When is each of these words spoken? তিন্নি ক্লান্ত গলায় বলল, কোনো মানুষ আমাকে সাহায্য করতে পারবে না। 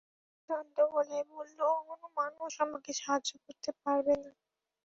তিন্নি 0.03 0.43
ক্লান্ত 0.45 0.77
গলায় 0.93 1.25
বলল, 1.31 1.59
কোনো 1.81 2.07
মানুষ 2.17 2.51
আমাকে 2.65 2.91
সাহায্য 2.93 3.29
করতে 3.45 3.69
পারবে 3.81 4.13
না। 4.23 4.31